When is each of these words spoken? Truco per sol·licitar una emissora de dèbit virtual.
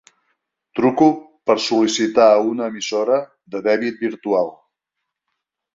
Truco 0.79 1.09
per 1.49 1.55
sol·licitar 1.65 2.27
una 2.55 2.71
emissora 2.75 3.21
de 3.57 3.65
dèbit 3.69 4.05
virtual. 4.07 4.55